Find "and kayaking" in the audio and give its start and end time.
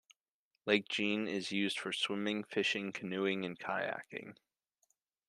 3.45-4.35